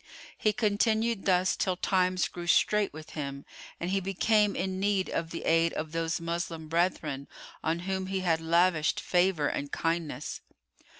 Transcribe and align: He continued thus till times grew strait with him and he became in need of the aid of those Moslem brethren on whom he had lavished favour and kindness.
He 0.35 0.51
continued 0.51 1.25
thus 1.25 1.55
till 1.55 1.77
times 1.77 2.27
grew 2.27 2.47
strait 2.47 2.91
with 2.91 3.11
him 3.11 3.45
and 3.79 3.91
he 3.91 3.99
became 3.99 4.55
in 4.55 4.79
need 4.79 5.09
of 5.11 5.29
the 5.29 5.43
aid 5.45 5.73
of 5.73 5.91
those 5.91 6.19
Moslem 6.19 6.67
brethren 6.67 7.27
on 7.63 7.81
whom 7.81 8.07
he 8.07 8.21
had 8.21 8.41
lavished 8.41 8.99
favour 8.99 9.47
and 9.47 9.71
kindness. 9.71 10.41